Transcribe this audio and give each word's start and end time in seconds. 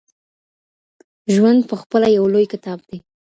ژوند 1.33 1.61
پخپله 1.71 2.07
یو 2.17 2.25
لوی 2.33 2.45
کتاب 2.53 2.79
دی. 2.89 2.97